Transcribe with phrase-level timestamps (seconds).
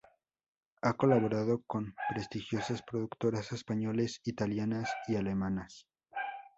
[0.81, 5.85] Ha colaborado con prestigiosas productoras españolas, italianas y alemanas.